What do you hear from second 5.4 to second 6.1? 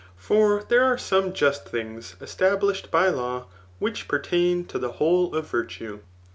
virtue.